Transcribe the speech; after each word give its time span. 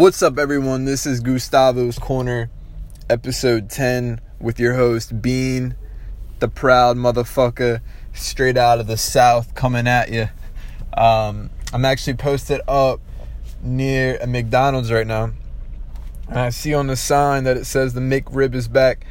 What's 0.00 0.22
up, 0.22 0.38
everyone? 0.38 0.86
This 0.86 1.04
is 1.04 1.20
Gustavo's 1.20 1.98
Corner, 1.98 2.48
episode 3.10 3.68
10, 3.68 4.22
with 4.40 4.58
your 4.58 4.72
host, 4.72 5.20
Bean, 5.20 5.76
the 6.38 6.48
proud 6.48 6.96
motherfucker, 6.96 7.82
straight 8.14 8.56
out 8.56 8.80
of 8.80 8.86
the 8.86 8.96
South, 8.96 9.54
coming 9.54 9.86
at 9.86 10.10
you. 10.10 10.30
Um, 10.96 11.50
I'm 11.74 11.84
actually 11.84 12.14
posted 12.14 12.62
up 12.66 13.02
near 13.62 14.16
a 14.22 14.26
McDonald's 14.26 14.90
right 14.90 15.06
now. 15.06 15.32
And 16.28 16.38
I 16.38 16.48
see 16.48 16.72
on 16.72 16.86
the 16.86 16.96
sign 16.96 17.44
that 17.44 17.58
it 17.58 17.66
says 17.66 17.92
the 17.92 18.00
McRib 18.00 18.54
is 18.54 18.68
back. 18.68 19.04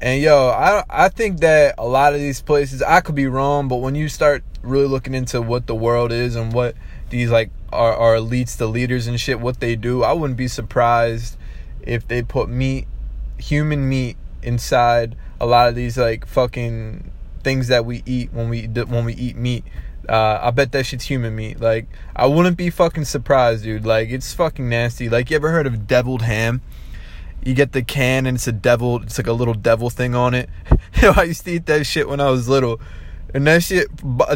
And 0.00 0.20
yo, 0.20 0.48
I 0.50 0.84
I 0.90 1.08
think 1.08 1.40
that 1.40 1.76
a 1.78 1.88
lot 1.88 2.12
of 2.12 2.20
these 2.20 2.42
places, 2.42 2.82
I 2.82 3.00
could 3.00 3.14
be 3.14 3.26
wrong, 3.26 3.68
but 3.68 3.76
when 3.76 3.94
you 3.94 4.10
start 4.10 4.44
really 4.60 4.86
looking 4.86 5.14
into 5.14 5.40
what 5.40 5.66
the 5.66 5.74
world 5.74 6.12
is 6.12 6.36
and 6.36 6.52
what 6.52 6.74
these 7.08 7.30
like 7.30 7.50
our, 7.76 7.94
our 7.94 8.14
elites, 8.16 8.56
the 8.56 8.66
leaders 8.66 9.06
and 9.06 9.20
shit, 9.20 9.40
what 9.40 9.60
they 9.60 9.76
do, 9.76 10.02
I 10.02 10.12
wouldn't 10.12 10.36
be 10.36 10.48
surprised 10.48 11.36
if 11.82 12.06
they 12.08 12.22
put 12.22 12.48
meat, 12.48 12.86
human 13.38 13.88
meat, 13.88 14.16
inside 14.42 15.16
a 15.40 15.46
lot 15.46 15.68
of 15.68 15.74
these 15.74 15.98
like 15.98 16.24
fucking 16.26 17.10
things 17.42 17.68
that 17.68 17.84
we 17.84 18.02
eat 18.06 18.32
when 18.32 18.48
we 18.48 18.66
when 18.66 19.04
we 19.04 19.14
eat 19.14 19.36
meat. 19.36 19.64
Uh, 20.08 20.38
I 20.40 20.50
bet 20.52 20.70
that 20.72 20.86
shit's 20.86 21.04
human 21.04 21.34
meat. 21.34 21.60
Like, 21.60 21.88
I 22.14 22.26
wouldn't 22.26 22.56
be 22.56 22.70
fucking 22.70 23.06
surprised, 23.06 23.64
dude. 23.64 23.84
Like, 23.84 24.08
it's 24.10 24.32
fucking 24.32 24.68
nasty. 24.68 25.08
Like, 25.08 25.30
you 25.30 25.36
ever 25.36 25.50
heard 25.50 25.66
of 25.66 25.88
deviled 25.88 26.22
ham? 26.22 26.62
You 27.44 27.54
get 27.54 27.72
the 27.72 27.82
can 27.82 28.24
and 28.24 28.36
it's 28.36 28.46
a 28.46 28.52
devil. 28.52 29.02
It's 29.02 29.18
like 29.18 29.26
a 29.26 29.32
little 29.32 29.54
devil 29.54 29.90
thing 29.90 30.14
on 30.14 30.32
it. 30.32 30.48
I 31.02 31.24
used 31.24 31.44
to 31.46 31.52
eat 31.52 31.66
that 31.66 31.86
shit 31.86 32.08
when 32.08 32.20
I 32.20 32.30
was 32.30 32.48
little, 32.48 32.80
and 33.34 33.46
that 33.48 33.64
shit, 33.64 33.88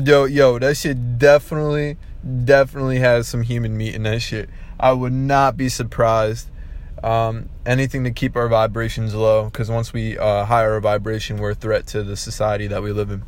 yo, 0.05 0.25
yo, 0.25 0.59
that 0.59 0.77
shit 0.77 1.19
definitely 1.19 1.97
definitely 2.45 2.99
has 2.99 3.29
some 3.29 3.43
human 3.43 3.77
meat 3.77 3.95
in 3.95 4.03
that 4.05 4.21
shit. 4.21 4.49
I 4.79 4.93
would 4.93 5.13
not 5.13 5.57
be 5.57 5.69
surprised. 5.69 6.49
Um, 7.03 7.49
anything 7.65 8.05
to 8.05 8.11
keep 8.11 8.37
our 8.37 8.49
vibrations 8.49 9.15
low, 9.15 9.45
because 9.45 9.71
once 9.71 9.93
we 9.93 10.19
uh, 10.19 10.45
higher 10.45 10.73
our 10.75 10.81
vibration, 10.81 11.39
we're 11.39 11.53
a 11.53 11.55
threat 11.55 11.87
to 11.89 12.03
the 12.03 12.17
society 12.17 12.67
that 12.67 12.83
we 12.83 12.93
live 12.93 13.11
in. 13.11 13.23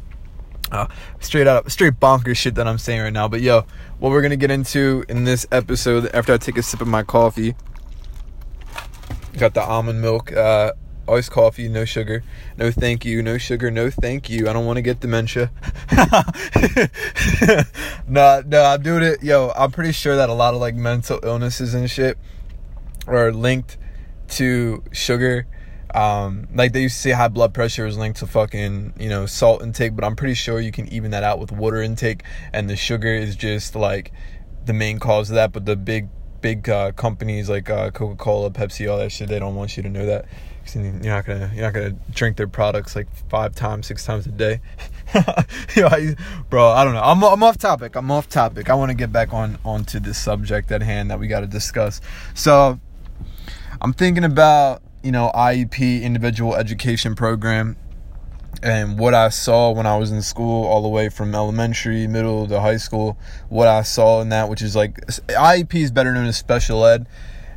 Uh, 0.71 0.87
straight 1.21 1.47
up, 1.47 1.71
straight 1.71 1.95
bonkers 2.01 2.37
shit 2.37 2.55
that 2.55 2.67
I'm 2.67 2.79
saying 2.79 3.01
right 3.01 3.13
now. 3.13 3.29
But 3.29 3.41
yo, 3.41 3.65
what 3.99 4.11
we're 4.11 4.23
gonna 4.23 4.37
get 4.37 4.51
into 4.51 5.05
in 5.09 5.25
this 5.25 5.47
episode 5.53 6.07
after 6.15 6.33
I 6.33 6.39
take 6.39 6.59
a 6.59 6.63
sip 6.63 6.81
of 6.81 6.89
my 6.89 7.03
coffee, 7.03 7.55
got 9.39 9.55
the 9.55 9.63
almond 9.63 10.01
milk. 10.01 10.33
Uh, 10.33 10.73
iced 11.09 11.31
coffee, 11.31 11.69
no 11.69 11.85
sugar. 11.85 12.23
No 12.57 12.71
thank 12.71 13.05
you, 13.05 13.23
no 13.23 13.39
sugar, 13.39 13.71
no 13.71 13.91
thank 13.91 14.31
you. 14.31 14.49
I 14.49 14.53
don't 14.53 14.67
want 14.67 14.77
to 14.77 14.83
get 14.83 15.01
dementia. 15.01 15.51
no, 18.09 18.43
no, 18.47 18.65
I'm 18.65 18.83
doing 18.83 19.03
it. 19.03 19.23
Yo, 19.23 19.53
I'm 19.57 19.71
pretty 19.71 19.93
sure 19.93 20.17
that 20.17 20.29
a 20.29 20.35
lot 20.35 20.55
of 20.55 20.61
like 20.61 20.75
mental 20.75 21.21
illnesses 21.23 21.75
and 21.75 21.91
shit 21.91 22.19
are 23.07 23.33
linked 23.33 23.79
to 24.29 24.83
sugar. 24.93 25.47
Um, 25.95 26.49
like 26.55 26.73
they 26.73 26.83
used 26.83 26.97
to 26.97 27.03
say 27.03 27.11
high 27.11 27.29
blood 27.29 27.53
pressure 27.53 27.87
is 27.87 27.99
linked 27.99 28.21
to 28.21 28.27
fucking, 28.27 28.95
you 28.99 29.11
know, 29.11 29.27
salt 29.27 29.63
intake, 29.63 29.95
but 29.95 30.05
I'm 30.05 30.17
pretty 30.17 30.35
sure 30.35 30.59
you 30.59 30.73
can 30.73 30.89
even 30.89 31.11
that 31.11 31.23
out 31.23 31.39
with 31.39 31.53
water 31.53 31.83
intake 31.83 32.23
and 32.53 32.71
the 32.71 32.77
sugar 32.77 33.13
is 33.13 33.37
just 33.37 33.77
like 33.77 34.13
the 34.65 34.73
main 34.73 34.99
cause 34.99 35.29
of 35.29 35.35
that, 35.35 35.53
but 35.53 35.67
the 35.67 35.77
big 35.77 36.09
big 36.43 36.69
uh, 36.69 36.93
companies 36.93 37.49
like 37.49 37.71
uh, 37.71 37.91
Coca-Cola, 37.91 38.51
Pepsi, 38.51 38.91
all 38.91 38.99
that 38.99 39.11
shit, 39.11 39.29
they 39.29 39.39
don't 39.39 39.55
want 39.55 39.77
you 39.77 39.83
to 39.85 39.89
know 39.89 40.05
that 40.05 40.27
you're 40.75 40.85
not 40.85 41.27
gonna 41.27 41.51
you're 41.55 41.65
not 41.65 41.75
gonna 41.75 41.97
drink 42.11 42.37
their 42.37 42.47
products 42.47 42.95
like 42.95 43.09
five 43.29 43.55
times, 43.55 43.87
six 43.87 44.05
times 44.05 44.27
a 44.27 44.31
day. 44.31 44.61
you 45.77 45.87
I, 45.87 46.15
bro, 46.51 46.69
I 46.69 46.85
don't 46.85 46.95
know. 46.95 47.03
I'm 47.03 47.23
I'm 47.23 47.43
off 47.43 47.59
topic. 47.59 47.97
I'm 47.97 48.11
off 48.11 48.29
topic. 48.29 48.71
I 48.71 48.75
want 48.75 48.91
to 48.91 48.95
get 48.95 49.13
back 49.13 49.33
on 49.35 49.59
onto 49.65 49.99
this 49.99 50.19
subject 50.19 50.71
at 50.71 50.83
hand 50.83 51.11
that 51.11 51.19
we 51.19 51.27
got 51.27 51.41
to 51.41 51.47
discuss. 51.47 52.01
So, 52.35 52.79
I'm 53.81 53.93
thinking 53.93 54.25
about 54.25 54.83
you 55.03 55.13
know 55.13 55.31
IEP 55.35 56.03
individual 56.03 56.55
education 56.55 57.15
program 57.15 57.77
and 58.63 58.99
what 58.99 59.15
I 59.15 59.29
saw 59.29 59.71
when 59.71 59.87
I 59.87 59.97
was 59.97 60.11
in 60.11 60.23
school, 60.23 60.67
all 60.67 60.83
the 60.83 60.89
way 60.89 61.09
from 61.09 61.35
elementary, 61.35 62.07
middle 62.07 62.47
to 62.47 62.61
high 62.61 62.77
school, 62.77 63.19
what 63.49 63.69
I 63.69 63.83
saw 63.83 64.21
in 64.21 64.29
that, 64.29 64.49
which 64.49 64.63
is 64.63 64.77
like 64.77 65.05
IEP 65.07 65.75
is 65.75 65.91
better 65.91 66.13
known 66.13 66.27
as 66.27 66.37
special 66.37 66.85
ed 66.85 67.07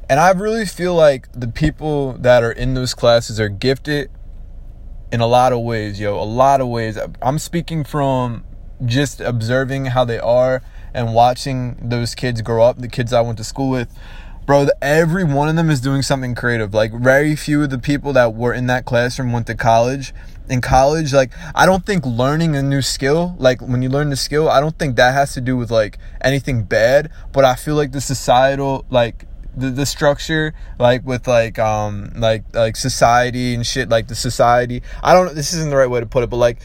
and 0.10 0.20
I 0.20 0.32
really 0.32 0.66
feel 0.66 0.94
like 0.94 1.28
the 1.32 1.48
people 1.48 2.14
that 2.14 2.44
are 2.44 2.52
in 2.52 2.76
those 2.76 2.94
classes 2.94 3.40
are 3.40 3.50
gifted 3.50 4.12
in 5.12 5.20
a 5.20 5.26
lot 5.26 5.52
of 5.52 5.62
ways, 5.62 6.00
yo. 6.00 6.22
A 6.22 6.24
lot 6.24 6.62
of 6.62 6.68
ways. 6.68 6.98
I'm 7.22 7.40
speaking 7.40 7.84
from 7.84 8.44
just 8.86 9.20
observing 9.20 9.86
how 9.86 10.06
they 10.06 10.20
are 10.20 10.62
and 10.94 11.14
watching 11.14 11.78
those 11.82 12.14
kids 12.14 12.42
grow 12.42 12.64
up, 12.64 12.78
the 12.78 12.88
kids 12.88 13.14
I 13.14 13.22
went 13.22 13.38
to 13.40 13.44
school 13.44 13.70
with. 13.70 13.98
Bro, 14.46 14.68
every 14.80 15.24
one 15.24 15.50
of 15.50 15.56
them 15.56 15.72
is 15.72 15.82
doing 15.82 16.04
something 16.04 16.36
creative. 16.36 16.72
Like, 16.72 16.94
very 16.94 17.36
few 17.36 17.64
of 17.64 17.72
the 17.72 17.80
people 17.80 18.14
that 18.14 18.36
were 18.36 18.54
in 18.54 18.68
that 18.68 18.86
classroom 18.86 19.32
went 19.32 19.48
to 19.48 19.56
college. 19.56 20.14
In 20.48 20.62
college, 20.62 21.12
like, 21.16 21.32
I 21.56 21.66
don't 21.66 21.84
think 21.84 22.06
learning 22.06 22.56
a 22.56 22.62
new 22.62 22.84
skill, 22.84 23.36
like, 23.40 23.60
when 23.60 23.82
you 23.82 23.90
learn 23.90 24.12
the 24.12 24.16
skill, 24.16 24.48
I 24.48 24.60
don't 24.60 24.78
think 24.78 24.98
that 24.98 25.16
has 25.16 25.34
to 25.34 25.42
do 25.42 25.58
with, 25.58 25.72
like, 25.72 25.98
anything 26.22 26.62
bad. 26.62 27.10
But 27.32 27.44
I 27.44 27.56
feel 27.56 27.74
like 27.74 27.92
the 27.92 28.02
societal, 28.02 28.86
like, 28.92 29.26
the, 29.58 29.70
the 29.70 29.86
structure 29.86 30.54
like 30.80 31.06
with 31.06 31.30
like 31.30 31.58
um 31.60 32.12
like 32.16 32.44
like 32.54 32.76
society 32.76 33.54
and 33.54 33.66
shit 33.66 33.88
like 33.88 34.10
the 34.10 34.16
society 34.16 34.84
i 35.02 35.14
don't 35.14 35.34
this 35.34 35.54
isn't 35.54 35.70
the 35.70 35.78
right 35.78 35.90
way 35.90 36.02
to 36.02 36.06
put 36.06 36.26
it 36.26 36.30
but 36.30 36.36
like 36.36 36.60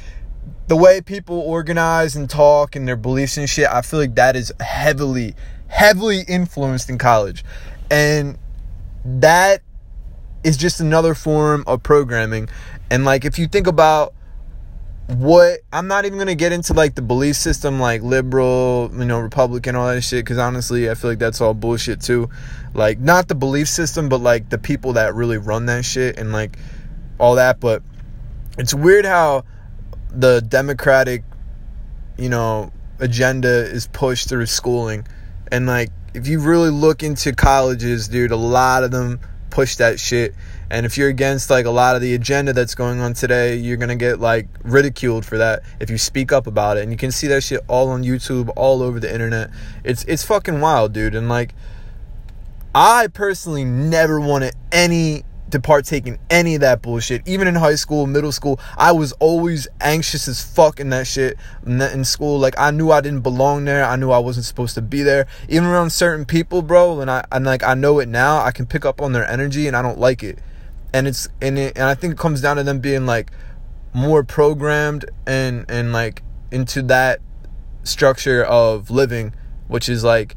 the 0.67 0.75
way 0.75 1.01
people 1.01 1.39
organize 1.39 2.17
and 2.17 2.29
talk 2.29 2.75
and 2.75 2.89
their 2.89 2.97
beliefs 2.97 3.37
and 3.37 3.49
shit 3.49 3.69
i 3.69 3.81
feel 3.81 4.01
like 4.01 4.17
that 4.17 4.35
is 4.35 4.53
heavily 4.59 5.37
heavily 5.70 6.20
influenced 6.28 6.91
in 6.91 6.98
college 6.98 7.44
and 7.91 8.38
that 9.04 9.62
is 10.44 10.56
just 10.56 10.81
another 10.81 11.14
form 11.14 11.64
of 11.66 11.82
programming 11.82 12.48
and 12.91 13.04
like 13.04 13.25
if 13.25 13.38
you 13.38 13.47
think 13.47 13.66
about 13.66 14.12
what 15.16 15.60
I'm 15.72 15.88
not 15.88 16.04
even 16.04 16.19
gonna 16.19 16.34
get 16.34 16.53
into 16.53 16.72
like 16.72 16.94
the 16.94 17.03
belief 17.03 17.36
system, 17.36 17.81
like 17.81 18.03
liberal, 18.03 18.91
you 18.92 19.04
know, 19.04 19.19
Republican, 19.19 19.75
all 19.75 19.88
that 19.88 20.03
shit. 20.03 20.25
Because 20.25 20.38
honestly, 20.38 20.88
I 20.88 20.94
feel 20.94 21.10
like 21.10 21.19
that's 21.19 21.41
all 21.41 21.54
bullshit 21.54 22.00
too. 22.00 22.31
Like 22.75 23.00
not 23.00 23.28
the 23.28 23.34
belief 23.34 23.69
system, 23.69 24.08
but 24.08 24.20
like 24.20 24.50
the 24.50 24.58
people 24.58 24.94
that 24.94 25.14
really 25.14 25.38
run 25.38 25.66
that 25.66 25.84
shit 25.84 26.19
and 26.19 26.32
like 26.32 26.58
all 27.19 27.37
that. 27.37 27.58
But 27.60 27.82
it's 28.56 28.72
weird 28.72 29.04
how 29.04 29.44
the 30.10 30.41
Democratic, 30.47 31.25
you 32.16 32.28
know, 32.28 32.72
agenda 33.00 33.48
is 33.48 33.88
pushed 33.88 34.28
through 34.28 34.47
schooling, 34.47 35.06
and 35.50 35.66
like 35.66 35.91
if 36.15 36.27
you 36.27 36.41
really 36.41 36.71
look 36.71 37.03
into 37.03 37.33
colleges, 37.33 38.09
dude, 38.09 38.33
a 38.33 38.37
lot 38.37 38.84
of 38.84 38.91
them 38.91 39.21
push 39.50 39.77
that 39.77 39.99
shit 39.99 40.34
and 40.71 40.87
if 40.87 40.97
you're 40.97 41.09
against 41.09 41.50
like 41.50 41.66
a 41.66 41.71
lot 41.71 41.97
of 41.97 42.03
the 42.03 42.15
agenda 42.15 42.53
that's 42.53 42.77
going 42.77 43.00
on 43.00 43.12
today, 43.12 43.56
you're 43.56 43.77
gonna 43.77 43.97
get 43.97 44.21
like 44.21 44.47
ridiculed 44.62 45.27
for 45.27 45.37
that 45.38 45.62
if 45.81 45.91
you 45.91 45.99
speak 45.99 46.31
up 46.31 46.47
about 46.47 46.77
it. 46.77 46.84
And 46.84 46.93
you 46.93 46.97
can 46.97 47.11
see 47.11 47.27
that 47.27 47.43
shit 47.43 47.61
all 47.66 47.88
on 47.88 48.05
YouTube, 48.05 48.53
all 48.55 48.81
over 48.81 49.00
the 49.00 49.12
internet. 49.12 49.50
It's 49.83 50.05
it's 50.05 50.25
fucking 50.25 50.61
wild, 50.61 50.93
dude. 50.93 51.16
And 51.16 51.28
like 51.28 51.55
I 52.72 53.09
personally 53.09 53.65
never 53.65 54.21
wanted 54.21 54.55
any 54.71 55.25
to 55.53 55.61
partake 55.61 56.06
in 56.06 56.19
any 56.31 56.55
of 56.55 56.61
that 56.62 56.83
bullshit. 56.83 57.27
Even 57.27 57.49
in 57.49 57.55
high 57.55 57.75
school, 57.75 58.06
middle 58.06 58.33
school, 58.33 58.61
I 58.77 58.93
was 58.93 59.12
always 59.12 59.69
anxious 59.81 60.28
as 60.28 60.43
fuck 60.43 60.81
in 60.81 60.91
that 60.91 61.06
shit 61.06 61.37
in 61.66 62.05
school. 62.05 62.38
Like 62.38 62.55
I 62.59 62.71
knew 62.71 62.91
I 62.91 63.00
didn't 63.00 63.21
belong 63.21 63.65
there. 63.65 63.84
I 63.84 63.97
knew 63.97 64.11
I 64.11 64.19
wasn't 64.19 64.47
supposed 64.47 64.75
to 64.75 64.83
be 64.83 65.03
there. 65.03 65.27
Even 65.49 65.69
around 65.69 65.91
certain 65.91 66.25
people, 66.25 66.62
bro. 66.62 67.00
And 67.00 67.11
I 67.11 67.25
and 67.33 67.44
like 67.44 67.62
I 67.62 67.75
know 67.75 67.99
it 67.99 68.09
now. 68.09 68.41
I 68.41 68.50
can 68.50 68.66
pick 68.66 68.84
up 68.84 69.00
on 69.00 69.12
their 69.12 69.28
energy, 69.28 69.66
and 69.66 69.77
I 69.77 69.83
don't 69.83 69.99
like 69.99 70.22
it 70.22 70.38
and 70.93 71.06
it's 71.06 71.28
and 71.41 71.59
it, 71.59 71.77
and 71.77 71.84
I 71.84 71.94
think 71.94 72.15
it 72.15 72.19
comes 72.19 72.41
down 72.41 72.56
to 72.56 72.62
them 72.62 72.81
being 72.81 73.06
like 73.06 73.31
more 73.93 74.22
programmed 74.22 75.05
and 75.27 75.65
and 75.69 75.93
like 75.93 76.22
into 76.50 76.82
that 76.82 77.21
structure 77.82 78.44
of 78.44 78.91
living, 78.91 79.34
which 79.69 79.88
is 79.88 80.05
like 80.05 80.37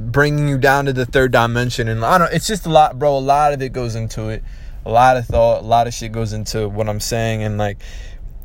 bringing 0.00 0.48
you 0.48 0.58
down 0.58 0.86
to 0.86 0.92
the 0.92 1.06
third 1.06 1.32
dimension. 1.32 1.88
And 1.88 2.04
I 2.04 2.18
don't. 2.18 2.32
It's 2.32 2.46
just 2.46 2.66
a 2.66 2.70
lot, 2.70 2.98
bro. 2.98 3.16
A 3.16 3.18
lot 3.18 3.52
of 3.52 3.62
it 3.62 3.72
goes 3.72 3.94
into 3.94 4.28
it. 4.28 4.42
A 4.84 4.90
lot 4.90 5.16
of 5.16 5.26
thought. 5.26 5.62
A 5.62 5.66
lot 5.66 5.86
of 5.86 5.94
shit 5.94 6.12
goes 6.12 6.32
into 6.32 6.68
what 6.68 6.88
I'm 6.88 7.00
saying. 7.00 7.42
And 7.42 7.58
like, 7.58 7.78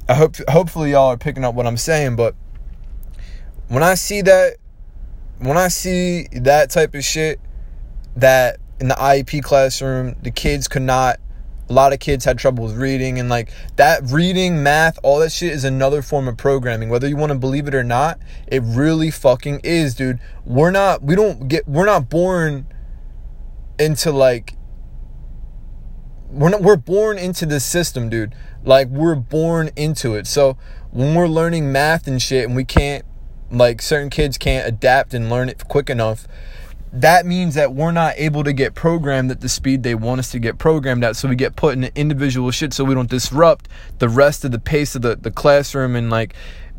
I 0.08 0.16
hope 0.16 0.36
hopefully 0.50 0.92
y'all 0.92 1.12
are 1.12 1.18
picking 1.18 1.44
up 1.44 1.56
what 1.56 1.66
I'm 1.66 1.78
saying. 1.78 2.16
But 2.16 2.36
when 3.68 3.84
I 3.84 3.96
see 3.96 4.22
that, 4.22 4.58
when 5.40 5.58
I 5.58 5.70
see 5.70 6.28
that 6.34 6.70
type 6.70 6.94
of 6.94 7.04
shit, 7.04 7.40
that 8.16 8.58
in 8.80 8.88
the 8.88 8.96
IEP 8.96 9.44
classroom, 9.44 10.16
the 10.22 10.32
kids 10.32 10.68
could 10.68 10.82
not 10.82 11.20
a 11.70 11.74
lot 11.74 11.94
of 11.94 12.00
kids 12.00 12.26
had 12.26 12.38
trouble 12.38 12.64
with 12.64 12.76
reading 12.76 13.20
and 13.20 13.28
like 13.28 13.52
that 13.76 14.04
reading, 14.06 14.62
math, 14.62 15.00
all 15.04 15.20
that 15.20 15.32
shit 15.32 15.52
is 15.52 15.64
another 15.64 16.02
form 16.02 16.28
of 16.28 16.38
programming. 16.38 16.90
Whether 16.90 17.08
you 17.08 17.18
want 17.18 17.32
to 17.32 17.38
believe 17.38 17.68
it 17.68 17.74
or 17.74 17.84
not, 17.84 18.20
it 18.48 18.62
really 18.64 19.10
fucking 19.10 19.62
is, 19.64 19.96
dude. 19.96 20.20
We're 20.46 20.72
not 20.72 21.02
we 21.02 21.16
don't 21.16 21.48
get 21.48 21.68
we're 21.68 21.86
not 21.86 22.10
born 22.10 22.68
into 23.80 24.12
like 24.12 24.56
we're 26.30 26.50
not 26.50 26.62
we're 26.62 26.76
born 26.76 27.18
into 27.18 27.46
this 27.46 27.66
system, 27.66 28.10
dude. 28.10 28.36
Like 28.64 28.88
we're 28.90 29.16
born 29.16 29.72
into 29.76 30.16
it. 30.16 30.28
So 30.28 30.58
when 30.92 31.16
we're 31.16 31.28
learning 31.28 31.72
math 31.72 32.08
and 32.08 32.22
shit 32.22 32.46
and 32.46 32.56
we 32.56 32.64
can't 32.64 33.04
like 33.52 33.82
certain 33.82 34.10
kids 34.10 34.38
can't 34.38 34.68
adapt 34.68 35.14
and 35.14 35.30
learn 35.30 35.50
it 35.50 35.68
quick 35.68 35.90
enough 35.90 36.28
that 36.94 37.26
means 37.26 37.56
that 37.56 37.74
we're 37.74 37.92
not 37.92 38.14
able 38.18 38.44
to 38.44 38.54
get 38.54 38.74
programmed 38.74 39.30
at 39.32 39.42
the 39.42 39.50
speed 39.50 39.84
they 39.84 39.96
want 39.96 40.20
us 40.20 40.32
to 40.32 40.40
get 40.40 40.58
programmed 40.58 41.04
at. 41.04 41.16
So 41.16 41.28
we 41.28 41.36
get 41.36 41.56
put 41.56 41.78
in 41.78 41.90
individual 41.96 42.52
shit 42.52 42.74
so 42.74 42.84
we 42.84 42.94
don't 42.94 43.10
disrupt 43.10 43.68
the 44.00 44.10
rest 44.10 44.46
of 44.46 44.52
the 44.52 44.60
pace 44.60 44.96
of 44.96 45.02
the, 45.02 45.16
the 45.16 45.32
classroom 45.32 45.96
and 45.96 46.10
like 46.10 46.36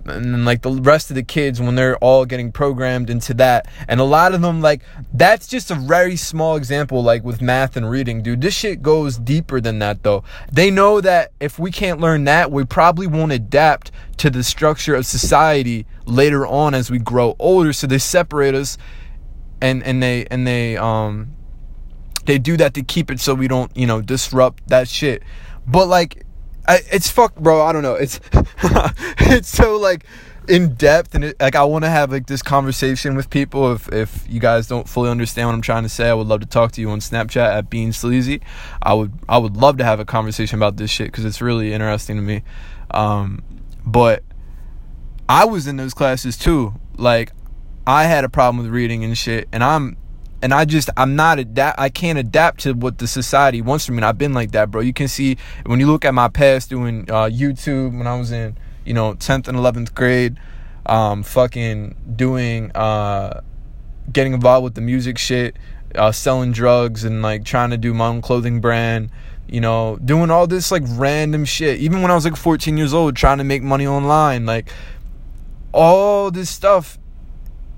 and 0.08 0.44
like 0.44 0.62
the 0.62 0.70
rest 0.70 1.11
of 1.11 1.17
the 1.17 1.23
kids 1.23 1.61
when 1.61 1.75
they're 1.75 1.97
all 1.99 2.25
getting 2.25 2.53
programmed 2.53 3.11
into 3.11 3.35
that. 3.35 3.67
And 3.88 4.00
a 4.00 4.05
lot 4.05 4.35
of 4.35 4.41
them 4.41 4.61
like 4.61 4.82
that's 5.12 5.47
just 5.47 5.70
a 5.70 5.75
very 5.75 6.17
small 6.17 6.56
example 6.56 7.03
like 7.03 7.25
with 7.25 7.43
math 7.43 7.76
and 7.76 7.91
reading 7.91 8.23
dude. 8.23 8.41
This 8.41 8.55
shit 8.55 8.82
goes 8.82 9.19
deeper 9.19 9.61
than 9.61 9.79
that 9.81 10.03
though. 10.03 10.25
They 10.50 10.70
know 10.70 11.00
that 11.00 11.32
if 11.41 11.58
we 11.58 11.70
can't 11.70 12.00
learn 12.00 12.25
that 12.25 12.50
we 12.50 12.64
probably 12.64 13.06
won't 13.06 13.32
adapt 13.32 13.91
to 14.19 14.31
the 14.31 14.44
structure 14.44 14.94
of 14.94 15.06
society 15.06 15.87
later 16.06 16.47
on 16.47 16.75
as 16.75 16.91
we 16.91 16.99
grow 16.99 17.37
older. 17.38 17.73
So 17.73 17.87
they 17.87 17.99
separate 17.99 18.55
us 18.55 18.79
and 19.61 19.82
and 19.82 20.03
they 20.03 20.26
and 20.26 20.47
they 20.47 20.76
um 20.76 21.35
they 22.25 22.38
do 22.38 22.56
that 22.56 22.75
to 22.75 22.82
keep 22.82 23.11
it 23.11 23.20
so 23.20 23.35
we 23.35 23.49
don't 23.49 23.75
you 23.76 23.87
know 23.87 24.00
disrupt 24.00 24.69
that 24.69 24.88
shit. 24.88 25.23
But 25.67 25.87
like 25.87 26.25
I, 26.69 26.81
it's 26.93 27.11
fuck 27.11 27.37
bro. 27.37 27.62
I 27.62 27.73
don't 27.73 27.82
know. 27.82 27.94
It's 27.94 28.20
it's 29.20 29.49
so 29.49 29.76
like 29.76 30.05
in 30.49 30.75
depth 30.75 31.12
and 31.17 31.25
it, 31.25 31.41
like 31.41 31.56
i 31.56 31.64
want 31.64 31.85
to 31.85 31.91
have 31.91 32.12
like 32.12 32.26
this 32.26 32.43
conversation 32.43 33.17
with 33.17 33.31
people. 33.31 33.73
If 33.73 33.93
if 33.93 34.26
you 34.29 34.41
guys 34.41 34.69
don't 34.69 34.88
fully 34.88 35.11
understand 35.11 35.49
what 35.49 35.55
i'm 35.55 35.62
trying 35.62 35.82
to 35.82 35.88
say 35.88 36.08
i 36.08 36.14
would 36.14 36.29
love 36.29 36.41
to 36.41 36.47
talk 36.47 36.73
to 36.73 36.81
you 36.81 36.91
on 36.91 37.00
snapchat 37.00 37.49
at 37.49 37.69
Bean 37.69 37.93
Sleazy. 37.93 38.41
I 38.82 38.94
would 38.94 39.12
i 39.29 39.38
would 39.38 39.56
love 39.56 39.79
to 39.79 39.85
have 39.85 39.99
a 40.00 40.05
conversation 40.05 40.58
about 40.58 40.76
this 40.76 40.91
shit 40.91 41.08
because 41.08 41.25
it's 41.25 41.41
really 41.41 41.73
interesting 41.73 42.17
to 42.17 42.23
me. 42.23 42.43
Um 42.93 43.43
but 43.85 44.23
i 45.29 45.44
was 45.44 45.67
in 45.67 45.76
those 45.76 45.94
classes 45.94 46.37
too. 46.37 46.75
Like 46.97 47.32
I 47.86 48.04
had 48.04 48.24
a 48.24 48.28
problem 48.28 48.64
with 48.64 48.72
reading 48.72 49.04
and 49.04 49.16
shit, 49.16 49.48
and 49.52 49.62
I'm 49.62 49.96
and 50.42 50.52
I 50.52 50.64
just 50.64 50.90
I'm 50.96 51.14
not 51.16 51.38
adapt 51.38 51.78
I 51.78 51.88
can't 51.88 52.18
adapt 52.18 52.60
to 52.60 52.72
what 52.72 52.98
the 52.98 53.06
society 53.06 53.62
wants 53.62 53.86
from 53.86 53.94
me. 53.94 53.98
And 53.98 54.04
I've 54.04 54.18
been 54.18 54.34
like 54.34 54.52
that, 54.52 54.70
bro. 54.70 54.80
You 54.80 54.92
can 54.92 55.08
see 55.08 55.36
when 55.64 55.78
you 55.78 55.86
look 55.86 56.04
at 56.04 56.12
my 56.12 56.28
past 56.28 56.68
doing 56.68 57.08
uh, 57.10 57.24
YouTube 57.24 57.96
when 57.96 58.06
I 58.06 58.18
was 58.18 58.32
in 58.32 58.56
you 58.84 58.92
know 58.92 59.14
10th 59.14 59.48
and 59.48 59.56
11th 59.56 59.94
grade, 59.94 60.36
um, 60.86 61.22
fucking 61.22 61.96
doing 62.16 62.72
uh, 62.74 63.40
getting 64.12 64.32
involved 64.32 64.64
with 64.64 64.74
the 64.74 64.80
music 64.80 65.16
shit, 65.16 65.56
uh, 65.94 66.10
selling 66.10 66.50
drugs 66.50 67.04
and 67.04 67.22
like 67.22 67.44
trying 67.44 67.70
to 67.70 67.76
do 67.76 67.94
my 67.94 68.08
own 68.08 68.20
clothing 68.20 68.60
brand. 68.60 69.10
You 69.48 69.60
know, 69.60 69.96
doing 70.04 70.32
all 70.32 70.48
this 70.48 70.72
like 70.72 70.82
random 70.88 71.44
shit. 71.44 71.78
Even 71.78 72.02
when 72.02 72.10
I 72.10 72.16
was 72.16 72.24
like 72.24 72.34
14 72.34 72.76
years 72.76 72.92
old, 72.92 73.14
trying 73.14 73.38
to 73.38 73.44
make 73.44 73.62
money 73.62 73.86
online, 73.86 74.44
like 74.44 74.70
all 75.72 76.32
this 76.32 76.50
stuff 76.50 76.98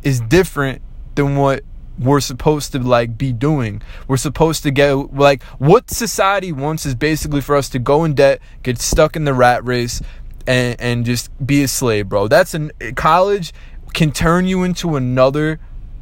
is 0.03 0.21
different 0.21 0.83
than 1.15 1.37
what 1.37 1.65
we're 1.99 2.21
supposed 2.21 2.73
to 2.73 2.79
like 2.79 3.19
be 3.19 3.33
doing. 3.33 3.83
We're 4.07 4.17
supposed 4.17 4.63
to 4.63 4.71
get 4.71 4.93
like 5.15 5.43
what 5.59 5.91
society 5.91 6.53
wants 6.53 6.87
is 6.87 6.95
basically 6.95 7.41
for 7.41 7.57
us 7.57 7.69
to 7.71 7.79
go 7.79 8.05
in 8.05 8.15
debt, 8.15 8.41
get 8.63 8.79
stuck 8.79 9.17
in 9.17 9.25
the 9.25 9.35
rat 9.35 9.65
race 9.65 10.01
and 10.47 10.81
and 10.81 11.05
just 11.05 11.31
be 11.45 11.63
a 11.63 11.69
slave, 11.69 12.09
bro. 12.09 12.29
That's 12.29 12.55
an 12.55 12.73
college 12.97 13.53
can 13.95 14.13
turn 14.13 14.47
you 14.47 14.63
into 14.63 14.97
another 14.97 15.59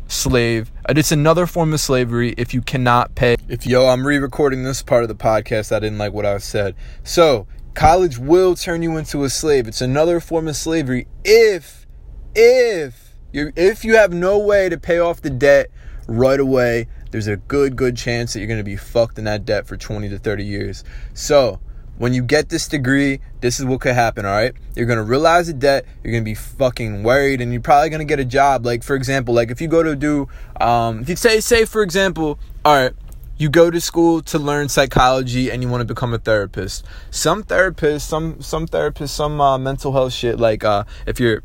slave. 0.08 0.70
It's 0.88 1.12
another 1.12 1.46
form 1.46 1.72
of 1.72 1.80
slavery 1.80 2.34
if 2.36 2.54
you 2.54 2.62
cannot 2.62 3.14
pay. 3.14 3.36
If 3.48 3.66
yo, 3.66 3.88
I'm 3.88 4.06
re-recording 4.06 4.64
this 4.64 4.82
part 4.82 5.02
of 5.02 5.08
the 5.08 5.14
podcast. 5.14 5.74
I 5.74 5.80
didn't 5.80 5.98
like 5.98 6.12
what 6.12 6.26
I 6.26 6.38
said. 6.38 6.74
So, 7.02 7.46
college 7.74 8.18
will 8.18 8.54
turn 8.54 8.82
you 8.82 8.96
into 8.96 9.24
a 9.24 9.30
slave. 9.30 9.66
It's 9.66 9.80
another 9.80 10.20
form 10.20 10.48
of 10.48 10.56
slavery 10.56 11.08
if 11.24 11.86
if 12.34 13.05
you 13.32 13.52
if 13.56 13.84
you 13.84 13.96
have 13.96 14.12
no 14.12 14.38
way 14.38 14.68
to 14.68 14.78
pay 14.78 14.98
off 14.98 15.20
the 15.20 15.30
debt 15.30 15.68
right 16.08 16.40
away, 16.40 16.88
there's 17.10 17.26
a 17.26 17.36
good, 17.36 17.76
good 17.76 17.96
chance 17.96 18.32
that 18.32 18.40
you're 18.40 18.48
going 18.48 18.60
to 18.60 18.64
be 18.64 18.76
fucked 18.76 19.18
in 19.18 19.24
that 19.24 19.44
debt 19.44 19.66
for 19.66 19.76
20 19.76 20.08
to 20.08 20.18
30 20.18 20.44
years. 20.44 20.84
So, 21.14 21.60
when 21.98 22.12
you 22.12 22.22
get 22.22 22.50
this 22.50 22.68
degree, 22.68 23.20
this 23.40 23.58
is 23.58 23.64
what 23.64 23.80
could 23.80 23.94
happen, 23.94 24.26
all 24.26 24.32
right? 24.32 24.52
You're 24.74 24.86
going 24.86 24.98
to 24.98 25.02
realize 25.02 25.46
the 25.46 25.54
debt, 25.54 25.86
you're 26.04 26.12
going 26.12 26.24
to 26.24 26.28
be 26.28 26.34
fucking 26.34 27.02
worried, 27.02 27.40
and 27.40 27.52
you're 27.52 27.62
probably 27.62 27.88
going 27.88 28.00
to 28.00 28.04
get 28.04 28.20
a 28.20 28.24
job. 28.24 28.66
Like, 28.66 28.82
for 28.82 28.94
example, 28.94 29.34
like 29.34 29.50
if 29.50 29.60
you 29.60 29.68
go 29.68 29.82
to 29.82 29.96
do, 29.96 30.28
um, 30.60 31.00
if 31.00 31.08
you 31.08 31.16
say, 31.16 31.40
say, 31.40 31.64
for 31.64 31.82
example, 31.82 32.38
all 32.64 32.74
right, 32.74 32.92
you 33.38 33.48
go 33.48 33.70
to 33.70 33.80
school 33.80 34.22
to 34.22 34.38
learn 34.38 34.68
psychology 34.68 35.50
and 35.50 35.62
you 35.62 35.68
want 35.68 35.80
to 35.80 35.86
become 35.86 36.14
a 36.14 36.18
therapist. 36.18 36.84
Some 37.10 37.44
therapists, 37.44 38.02
some 38.02 38.40
some 38.40 38.66
therapists, 38.66 39.10
some 39.10 39.40
uh, 39.40 39.58
mental 39.58 39.92
health 39.92 40.14
shit. 40.14 40.38
Like 40.38 40.64
uh, 40.64 40.84
if 41.06 41.20
you're 41.20 41.42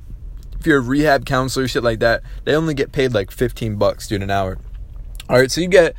if 0.61 0.67
you're 0.67 0.77
a 0.77 0.81
rehab 0.81 1.25
counselor, 1.25 1.67
shit 1.67 1.83
like 1.83 1.99
that, 1.99 2.21
they 2.45 2.53
only 2.53 2.75
get 2.75 2.91
paid 2.91 3.13
like 3.13 3.31
15 3.31 3.77
bucks, 3.77 4.07
dude, 4.07 4.21
an 4.21 4.29
hour. 4.29 4.59
All 5.27 5.37
right, 5.37 5.49
so 5.49 5.59
you 5.59 5.67
get 5.67 5.95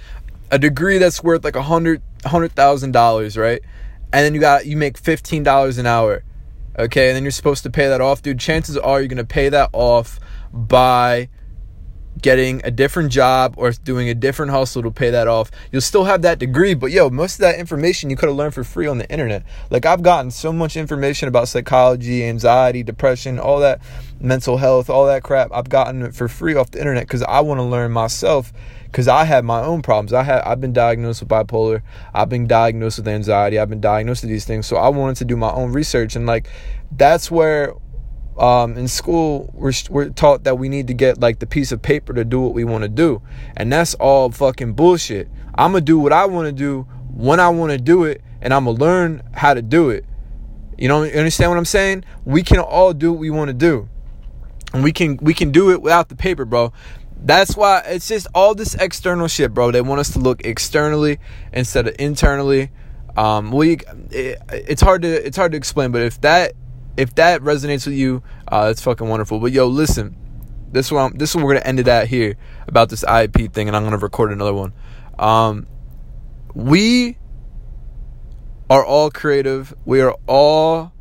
a 0.53 0.59
degree 0.59 0.99
that's 0.99 1.21
worth 1.21 1.43
like 1.43 1.57
a 1.57 1.63
hundred 1.63 2.01
hundred 2.25 2.53
thousand 2.53 2.93
dollars, 2.93 3.37
right? 3.37 3.61
And 4.13 4.25
then 4.25 4.35
you 4.35 4.41
got 4.41 4.67
you 4.67 4.77
make 4.77 4.99
fifteen 4.99 5.43
dollars 5.43 5.79
an 5.79 5.87
hour, 5.87 6.23
okay? 6.79 7.09
And 7.09 7.17
then 7.17 7.25
you're 7.25 7.33
supposed 7.33 7.63
to 7.65 7.71
pay 7.71 7.89
that 7.89 8.01
off, 8.01 8.23
dude. 8.23 8.39
Chances 8.39 8.77
are 8.77 9.01
you're 9.01 9.09
gonna 9.09 9.25
pay 9.25 9.49
that 9.49 9.71
off 9.73 10.21
by 10.53 11.29
getting 12.21 12.61
a 12.65 12.71
different 12.71 13.11
job 13.11 13.55
or 13.57 13.73
doing 13.73 14.09
a 14.09 14.15
different 14.15 14.53
hustle 14.53 14.83
to 14.83 14.91
pay 14.91 15.11
that 15.11 15.29
off. 15.29 15.51
You'll 15.71 15.81
still 15.81 16.05
have 16.05 16.23
that 16.23 16.39
degree, 16.39 16.75
but 16.75 16.91
yo, 16.91 17.09
most 17.09 17.35
of 17.35 17.41
that 17.41 17.59
information 17.59 18.11
you 18.11 18.17
could 18.17 18.29
have 18.29 18.37
learned 18.37 18.55
for 18.55 18.65
free 18.65 18.87
on 18.87 18.99
the 18.99 19.11
internet. 19.11 19.45
Like 19.71 19.87
I've 19.87 20.03
gotten 20.03 20.31
so 20.31 20.53
much 20.53 20.77
information 20.77 21.29
about 21.29 21.49
psychology, 21.49 22.25
anxiety, 22.25 22.83
depression, 22.83 23.39
all 23.39 23.61
that 23.61 23.81
mental 24.21 24.59
health, 24.59 24.91
all 24.91 25.07
that 25.07 25.23
crap. 25.23 25.51
I've 25.53 25.69
gotten 25.69 26.03
it 26.03 26.15
for 26.15 26.29
free 26.29 26.55
off 26.55 26.71
the 26.71 26.79
internet 26.79 27.09
cuz 27.09 27.23
I 27.23 27.41
want 27.41 27.59
to 27.59 27.65
learn 27.65 27.91
myself 27.93 28.53
cuz 28.93 29.09
I 29.09 29.25
have 29.25 29.45
my 29.45 29.63
own 29.63 29.81
problems. 29.83 30.13
I 30.13 30.23
have 30.23 30.43
I've 30.45 30.61
been 30.61 30.73
diagnosed 30.73 31.21
with 31.21 31.31
bipolar. 31.31 31.83
I've 32.15 32.29
been 32.29 32.47
diagnosed 32.47 32.99
with 32.99 33.09
anxiety. 33.09 33.59
I've 33.59 33.71
been 33.71 33.81
diagnosed 33.81 34.23
with 34.23 34.31
these 34.31 34.45
things. 34.45 34.67
So 34.67 34.77
I 34.77 34.89
wanted 34.89 35.17
to 35.17 35.25
do 35.25 35.37
my 35.37 35.51
own 35.51 35.73
research 35.73 36.15
and 36.15 36.27
like 36.27 36.49
that's 36.95 37.31
where 37.31 37.75
um, 38.39 38.79
in 38.79 38.89
school 38.89 39.51
we're, 39.53 39.73
we're 39.91 40.09
taught 40.11 40.45
that 40.45 40.59
we 40.59 40.69
need 40.69 40.87
to 40.87 40.95
get 40.95 41.21
like 41.21 41.39
the 41.39 41.47
piece 41.47 41.73
of 41.73 41.83
paper 41.83 42.13
to 42.15 42.25
do 42.25 42.41
what 42.41 42.55
we 42.55 42.65
want 42.65 42.83
to 42.83 42.89
do. 42.89 43.23
And 43.57 43.73
that's 43.73 43.95
all 43.95 44.31
fucking 44.31 44.73
bullshit. 44.75 45.29
I'm 45.55 45.73
gonna 45.73 45.83
do 45.83 45.99
what 45.99 46.13
i 46.13 46.25
want 46.25 46.47
to 46.47 46.53
do 46.53 46.83
when 47.15 47.41
i 47.41 47.49
want 47.51 47.73
to 47.73 47.79
do 47.79 48.05
it 48.05 48.23
and 48.41 48.55
i'm 48.55 48.65
gonna 48.65 48.79
learn 48.79 49.23
how 49.35 49.55
to 49.55 49.63
do 49.63 49.91
it. 49.91 50.05
You 50.79 50.89
know 50.89 51.03
you 51.03 51.13
understand 51.13 51.51
what 51.51 51.59
i'm 51.59 51.65
saying? 51.65 52.05
We 52.25 52.43
can 52.43 52.59
all 52.59 52.93
do 52.93 53.13
what 53.13 53.21
we 53.21 53.31
want 53.31 53.49
to 53.49 53.55
do. 53.55 53.89
And 54.73 54.83
we 54.83 54.93
can 54.93 55.19
we 55.19 55.35
can 55.35 55.51
do 55.51 55.71
it 55.71 55.83
without 55.83 56.09
the 56.09 56.17
paper 56.17 56.45
bro. 56.45 56.73
That's 57.25 57.55
why 57.57 57.83
it's 57.87 58.09
just 58.09 58.27
all 58.35 58.55
this 58.55 58.75
external 58.75 59.29
shit 59.29 59.53
bro. 59.53 59.71
They 59.71 59.83
want 59.83 60.01
us 60.01 60.11
to 60.15 60.19
look 60.19 60.45
externally 60.47 61.19
instead 61.53 61.87
of 61.89 61.97
internally. 61.99 62.71
Um 63.15 63.53
we 63.53 63.77
it, 64.11 64.39
it's 64.51 64.81
hard 64.81 65.03
to 65.03 65.27
it's 65.27 65.37
hard 65.37 65.53
to 65.53 65.59
explain 65.59 65.93
but 65.93 66.01
if 66.01 66.19
that 66.23 66.55
if 66.97 67.15
that 67.15 67.41
resonates 67.41 67.87
with 67.87 67.95
you, 67.95 68.23
uh, 68.49 68.67
that's 68.67 68.83
fucking 68.83 69.09
wonderful. 69.09 69.39
But 69.41 69.53
yo, 69.53 69.67
listen, 69.67 70.17
this 70.71 70.91
one, 70.91 71.17
this 71.17 71.35
one 71.35 71.45
we're 71.45 71.55
gonna 71.55 71.67
end 71.67 71.81
it 71.81 71.89
at 71.89 72.09
here 72.09 72.37
about 72.67 72.89
this 72.89 73.05
IEP 73.05 73.53
thing, 73.53 73.69
and 73.69 73.77
I'm 73.77 73.85
gonna 73.85 73.99
record 73.99 74.33
another 74.33 74.55
one. 74.55 74.73
Um, 75.19 75.67
we 76.55 77.19
are 78.69 78.85
all 78.85 79.11
creative. 79.11 79.75
We 79.85 80.01
are 80.01 80.17
all 80.27 80.93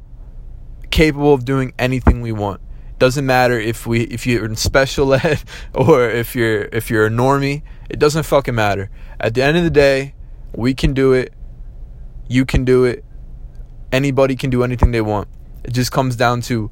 capable 0.89 1.33
of 1.33 1.45
doing 1.45 1.73
anything 1.79 2.21
we 2.21 2.31
want. 2.31 2.61
Doesn't 2.99 3.25
matter 3.25 3.59
if 3.59 3.87
we 3.87 4.01
if 4.03 4.27
you're 4.27 4.45
in 4.45 4.55
special 4.55 5.13
ed 5.13 5.41
or 5.73 6.09
if 6.09 6.35
you're 6.35 6.63
if 6.63 6.89
you're 6.89 7.07
a 7.07 7.09
normie. 7.09 7.63
It 7.89 7.99
doesn't 7.99 8.23
fucking 8.23 8.55
matter. 8.55 8.89
At 9.19 9.33
the 9.33 9.43
end 9.43 9.57
of 9.57 9.63
the 9.63 9.69
day, 9.69 10.15
we 10.55 10.73
can 10.73 10.93
do 10.93 11.13
it. 11.13 11.33
You 12.27 12.45
can 12.45 12.63
do 12.63 12.85
it. 12.85 13.03
Anybody 13.91 14.35
can 14.35 14.49
do 14.49 14.63
anything 14.63 14.91
they 14.91 15.01
want. 15.01 15.27
It 15.63 15.73
just 15.73 15.91
comes 15.91 16.15
down 16.15 16.41
to 16.41 16.71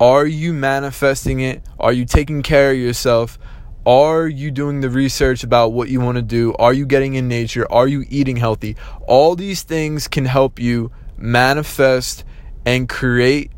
are 0.00 0.26
you 0.26 0.52
manifesting 0.52 1.40
it? 1.40 1.62
Are 1.78 1.92
you 1.92 2.04
taking 2.04 2.42
care 2.42 2.72
of 2.72 2.76
yourself? 2.76 3.38
Are 3.86 4.26
you 4.26 4.50
doing 4.50 4.80
the 4.80 4.90
research 4.90 5.44
about 5.44 5.72
what 5.72 5.88
you 5.88 6.00
want 6.00 6.16
to 6.16 6.22
do? 6.22 6.54
Are 6.54 6.72
you 6.72 6.86
getting 6.86 7.14
in 7.14 7.28
nature? 7.28 7.70
Are 7.70 7.86
you 7.86 8.04
eating 8.08 8.36
healthy? 8.36 8.76
All 9.06 9.36
these 9.36 9.62
things 9.62 10.08
can 10.08 10.24
help 10.24 10.58
you 10.58 10.90
manifest 11.16 12.24
and 12.66 12.88
create 12.88 13.52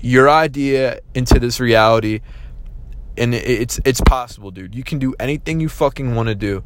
your 0.00 0.28
idea 0.28 1.00
into 1.14 1.38
this 1.38 1.60
reality. 1.60 2.20
And 3.16 3.34
it's 3.34 3.80
it's 3.84 4.00
possible, 4.00 4.50
dude. 4.50 4.74
You 4.74 4.82
can 4.82 4.98
do 4.98 5.14
anything 5.20 5.60
you 5.60 5.68
fucking 5.68 6.14
want 6.14 6.28
to 6.28 6.34
do. 6.34 6.64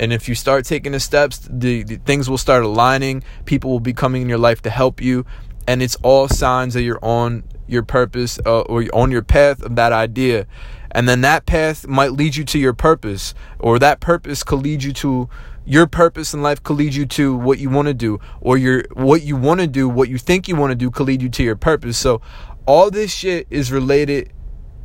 And 0.00 0.12
if 0.12 0.28
you 0.28 0.34
start 0.34 0.64
taking 0.64 0.92
the 0.92 1.00
steps, 1.00 1.48
the, 1.50 1.82
the, 1.82 1.96
things 1.96 2.30
will 2.30 2.38
start 2.38 2.62
aligning. 2.62 3.24
People 3.44 3.70
will 3.70 3.80
be 3.80 3.92
coming 3.92 4.22
in 4.22 4.28
your 4.28 4.38
life 4.38 4.62
to 4.62 4.70
help 4.70 5.00
you 5.00 5.26
and 5.68 5.82
it's 5.82 5.94
all 6.02 6.26
signs 6.28 6.74
that 6.74 6.82
you're 6.82 7.04
on 7.04 7.44
your 7.68 7.84
purpose 7.84 8.40
uh, 8.44 8.62
or 8.62 8.84
on 8.92 9.12
your 9.12 9.22
path 9.22 9.62
of 9.62 9.76
that 9.76 9.92
idea 9.92 10.46
and 10.90 11.08
then 11.08 11.20
that 11.20 11.46
path 11.46 11.86
might 11.86 12.12
lead 12.12 12.34
you 12.34 12.44
to 12.44 12.58
your 12.58 12.72
purpose 12.72 13.34
or 13.60 13.78
that 13.78 14.00
purpose 14.00 14.42
could 14.42 14.60
lead 14.60 14.82
you 14.82 14.92
to 14.92 15.28
your 15.64 15.86
purpose 15.86 16.34
in 16.34 16.42
life 16.42 16.60
could 16.62 16.78
lead 16.78 16.94
you 16.94 17.06
to 17.06 17.36
what 17.36 17.58
you 17.58 17.70
want 17.70 17.86
to 17.86 17.94
do 17.94 18.18
or 18.40 18.58
your 18.58 18.82
what 18.94 19.22
you 19.22 19.36
want 19.36 19.60
to 19.60 19.66
do 19.66 19.88
what 19.88 20.08
you 20.08 20.18
think 20.18 20.48
you 20.48 20.56
want 20.56 20.72
to 20.72 20.74
do 20.74 20.90
could 20.90 21.06
lead 21.06 21.22
you 21.22 21.28
to 21.28 21.44
your 21.44 21.56
purpose 21.56 21.96
so 21.96 22.20
all 22.66 22.90
this 22.90 23.12
shit 23.12 23.46
is 23.50 23.70
related 23.70 24.32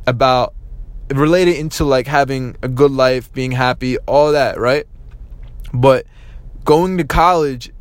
about 0.06 0.54
related 1.12 1.56
into 1.56 1.84
like 1.84 2.06
having 2.06 2.56
a 2.62 2.68
good 2.68 2.90
life, 2.90 3.32
being 3.32 3.52
happy, 3.52 3.98
all 3.98 4.32
that, 4.32 4.58
right? 4.58 4.86
But 5.72 6.06
going 6.64 6.98
to 6.98 7.04
college 7.04 7.72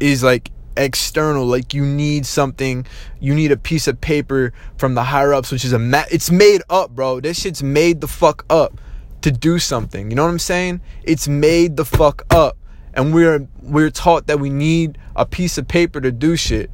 is 0.00 0.22
like 0.22 0.50
external 0.78 1.44
like 1.44 1.74
you 1.74 1.84
need 1.84 2.24
something 2.24 2.86
you 3.20 3.34
need 3.34 3.52
a 3.52 3.56
piece 3.56 3.86
of 3.86 4.00
paper 4.00 4.52
from 4.78 4.94
the 4.94 5.02
higher 5.02 5.34
ups 5.34 5.52
which 5.52 5.64
is 5.64 5.72
a 5.72 5.78
ma- 5.78 6.04
it's 6.10 6.30
made 6.30 6.62
up 6.70 6.90
bro. 6.90 7.20
This 7.20 7.40
shit's 7.40 7.62
made 7.62 8.00
the 8.00 8.08
fuck 8.08 8.44
up 8.48 8.80
to 9.20 9.30
do 9.30 9.58
something 9.58 10.10
you 10.10 10.16
know 10.16 10.22
what 10.22 10.30
i'm 10.30 10.38
saying? 10.38 10.80
It's 11.02 11.28
made 11.28 11.76
the 11.76 11.84
fuck 11.84 12.24
up 12.30 12.56
and 12.94 13.14
we're 13.14 13.46
we're 13.62 13.90
taught 13.90 14.26
that 14.26 14.40
we 14.40 14.50
need 14.50 14.98
a 15.14 15.26
piece 15.26 15.58
of 15.58 15.68
paper 15.68 16.00
to 16.00 16.10
do 16.10 16.36
shit. 16.36 16.70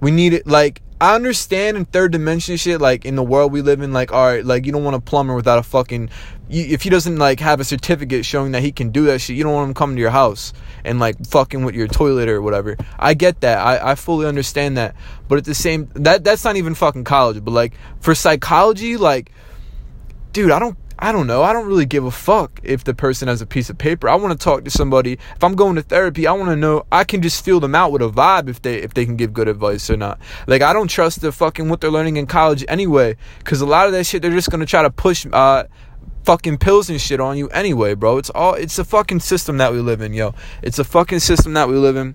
We 0.00 0.10
need 0.10 0.32
it 0.32 0.46
like 0.46 0.80
I 0.98 1.14
understand 1.14 1.76
in 1.76 1.84
third 1.84 2.12
dimension 2.12 2.56
shit, 2.56 2.80
like 2.80 3.04
in 3.04 3.16
the 3.16 3.22
world 3.22 3.52
we 3.52 3.60
live 3.60 3.82
in, 3.82 3.92
like, 3.92 4.12
all 4.12 4.24
right, 4.24 4.44
like 4.44 4.64
you 4.64 4.72
don't 4.72 4.82
want 4.82 4.96
a 4.96 5.00
plumber 5.00 5.34
without 5.34 5.58
a 5.58 5.62
fucking, 5.62 6.08
you, 6.48 6.64
if 6.64 6.82
he 6.82 6.88
doesn't 6.88 7.18
like 7.18 7.38
have 7.40 7.60
a 7.60 7.64
certificate 7.64 8.24
showing 8.24 8.52
that 8.52 8.62
he 8.62 8.72
can 8.72 8.90
do 8.90 9.04
that 9.06 9.20
shit, 9.20 9.36
you 9.36 9.44
don't 9.44 9.52
want 9.52 9.68
him 9.68 9.74
coming 9.74 9.96
to 9.96 10.00
your 10.00 10.10
house 10.10 10.54
and 10.84 10.98
like 10.98 11.26
fucking 11.26 11.66
with 11.66 11.74
your 11.74 11.86
toilet 11.86 12.30
or 12.30 12.40
whatever. 12.40 12.78
I 12.98 13.12
get 13.12 13.42
that. 13.42 13.58
I, 13.58 13.92
I 13.92 13.94
fully 13.94 14.26
understand 14.26 14.78
that. 14.78 14.94
But 15.28 15.36
at 15.36 15.44
the 15.44 15.54
same, 15.54 15.90
that 15.94 16.24
that's 16.24 16.44
not 16.44 16.56
even 16.56 16.74
fucking 16.74 17.04
college. 17.04 17.44
But 17.44 17.50
like 17.50 17.74
for 18.00 18.14
psychology, 18.14 18.96
like, 18.96 19.32
dude, 20.32 20.50
I 20.50 20.58
don't 20.58 20.78
I 20.98 21.12
don't 21.12 21.26
know. 21.26 21.42
I 21.42 21.52
don't 21.52 21.66
really 21.66 21.84
give 21.84 22.04
a 22.04 22.10
fuck 22.10 22.58
if 22.62 22.84
the 22.84 22.94
person 22.94 23.28
has 23.28 23.42
a 23.42 23.46
piece 23.46 23.68
of 23.68 23.76
paper. 23.76 24.08
I 24.08 24.14
want 24.14 24.38
to 24.38 24.42
talk 24.42 24.64
to 24.64 24.70
somebody. 24.70 25.14
If 25.34 25.44
I'm 25.44 25.54
going 25.54 25.76
to 25.76 25.82
therapy, 25.82 26.26
I 26.26 26.32
want 26.32 26.48
to 26.48 26.56
know. 26.56 26.86
I 26.90 27.04
can 27.04 27.20
just 27.20 27.44
feel 27.44 27.60
them 27.60 27.74
out 27.74 27.92
with 27.92 28.00
a 28.00 28.08
vibe 28.08 28.48
if 28.48 28.62
they 28.62 28.76
if 28.76 28.94
they 28.94 29.04
can 29.04 29.16
give 29.16 29.34
good 29.34 29.48
advice 29.48 29.90
or 29.90 29.96
not. 29.98 30.18
Like 30.46 30.62
I 30.62 30.72
don't 30.72 30.88
trust 30.88 31.20
the 31.20 31.32
fucking 31.32 31.68
what 31.68 31.82
they're 31.82 31.90
learning 31.90 32.16
in 32.16 32.26
college 32.26 32.64
anyway, 32.66 33.16
because 33.38 33.60
a 33.60 33.66
lot 33.66 33.86
of 33.86 33.92
that 33.92 34.04
shit 34.04 34.22
they're 34.22 34.30
just 34.30 34.50
gonna 34.50 34.66
try 34.66 34.82
to 34.82 34.90
push 34.90 35.26
uh 35.32 35.64
fucking 36.24 36.58
pills 36.58 36.88
and 36.90 37.00
shit 37.00 37.20
on 37.20 37.36
you 37.36 37.48
anyway, 37.48 37.94
bro. 37.94 38.16
It's 38.16 38.30
all 38.30 38.54
it's 38.54 38.78
a 38.78 38.84
fucking 38.84 39.20
system 39.20 39.58
that 39.58 39.72
we 39.72 39.80
live 39.80 40.00
in, 40.00 40.14
yo. 40.14 40.34
It's 40.62 40.78
a 40.78 40.84
fucking 40.84 41.20
system 41.20 41.52
that 41.54 41.68
we 41.68 41.76
live 41.76 41.96
in. 41.96 42.14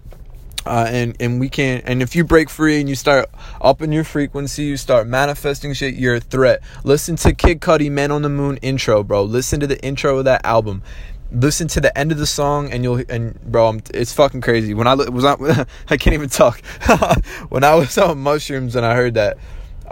Uh, 0.65 0.85
and 0.87 1.15
and 1.19 1.39
we 1.39 1.49
can't 1.49 1.83
and 1.87 2.03
if 2.03 2.15
you 2.15 2.23
break 2.23 2.47
free 2.47 2.79
and 2.79 2.87
you 2.87 2.93
start 2.93 3.27
upping 3.61 3.91
your 3.91 4.03
frequency 4.03 4.63
you 4.63 4.77
start 4.77 5.07
manifesting 5.07 5.73
shit 5.73 5.95
you're 5.95 6.15
a 6.15 6.19
threat. 6.19 6.61
Listen 6.83 7.15
to 7.15 7.33
kid 7.33 7.61
cudi 7.61 7.89
man 7.89 8.11
on 8.11 8.21
the 8.21 8.29
moon 8.29 8.57
intro 8.57 9.03
bro. 9.03 9.23
Listen 9.23 9.59
to 9.59 9.65
the 9.65 9.83
intro 9.83 10.19
of 10.19 10.25
that 10.25 10.45
album. 10.45 10.83
Listen 11.31 11.67
to 11.69 11.81
the 11.81 11.97
end 11.97 12.11
of 12.11 12.19
the 12.19 12.27
song 12.27 12.71
and 12.71 12.83
you'll 12.83 13.01
and 13.09 13.41
bro 13.41 13.69
I'm, 13.69 13.81
it's 13.91 14.13
fucking 14.13 14.41
crazy. 14.41 14.75
When 14.75 14.85
i 14.85 14.93
was 14.93 15.25
on 15.25 15.65
i 15.89 15.97
can't 15.97 16.13
even 16.13 16.29
talk. 16.29 16.61
When 17.49 17.63
i 17.63 17.73
was 17.73 17.97
on 17.97 18.19
mushrooms 18.19 18.75
and 18.75 18.85
i 18.85 18.93
heard 18.93 19.15
that 19.15 19.39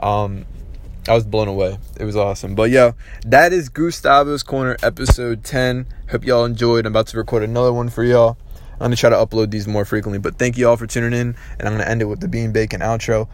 um 0.03 0.45
i 1.07 1.15
was 1.15 1.25
blown 1.25 1.47
away. 1.47 1.79
It 1.99 2.03
was 2.03 2.15
awesome. 2.15 2.53
But 2.53 2.69
yo 2.69 2.93
that 3.25 3.53
is 3.53 3.69
gustavo's 3.69 4.43
corner 4.43 4.77
episode 4.83 5.43
10 5.43 5.87
hope 6.11 6.25
y'all 6.25 6.45
enjoyed. 6.45 6.85
I'm 6.85 6.93
about 6.93 7.07
to 7.07 7.17
record 7.17 7.41
another 7.41 7.73
one 7.73 7.89
for 7.89 8.03
y'all 8.03 8.37
I'm 8.79 8.85
gonna 8.85 8.95
try 8.95 9.09
to 9.09 9.15
upload 9.15 9.51
these 9.51 9.67
more 9.67 9.85
frequently. 9.85 10.19
But 10.19 10.37
thank 10.37 10.57
you 10.57 10.69
all 10.69 10.77
for 10.77 10.87
tuning 10.87 11.13
in, 11.13 11.35
and 11.59 11.67
I'm 11.67 11.73
gonna 11.73 11.89
end 11.89 12.01
it 12.01 12.05
with 12.05 12.21
the 12.21 12.27
bean 12.27 12.51
bacon 12.51 12.81
outro. 12.81 13.27